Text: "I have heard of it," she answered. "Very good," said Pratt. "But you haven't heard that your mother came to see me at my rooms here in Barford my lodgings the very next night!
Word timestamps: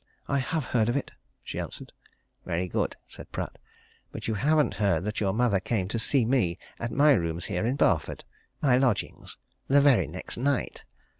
"I 0.27 0.39
have 0.39 0.65
heard 0.65 0.89
of 0.89 0.97
it," 0.97 1.11
she 1.43 1.59
answered. 1.59 1.93
"Very 2.43 2.67
good," 2.67 2.95
said 3.07 3.31
Pratt. 3.31 3.59
"But 4.11 4.27
you 4.27 4.33
haven't 4.33 4.73
heard 4.81 5.03
that 5.03 5.19
your 5.19 5.31
mother 5.31 5.59
came 5.59 5.87
to 5.89 5.99
see 5.99 6.25
me 6.25 6.57
at 6.79 6.89
my 6.91 7.13
rooms 7.13 7.45
here 7.45 7.67
in 7.67 7.75
Barford 7.75 8.23
my 8.63 8.77
lodgings 8.77 9.37
the 9.67 9.79
very 9.79 10.07
next 10.07 10.37
night! 10.37 10.85